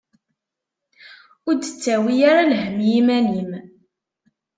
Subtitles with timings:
[1.47, 3.51] Ur d-ttawi ara lhemm i iman-im.